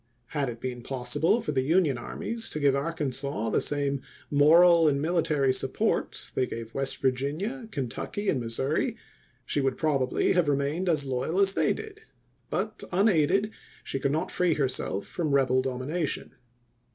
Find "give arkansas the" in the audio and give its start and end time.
2.59-3.61